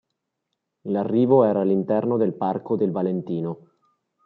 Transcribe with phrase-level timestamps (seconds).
[0.87, 3.69] L'arrivo era all'interno del Parco del Valentino.